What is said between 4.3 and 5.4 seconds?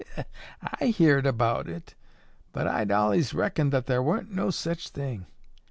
no sech thing.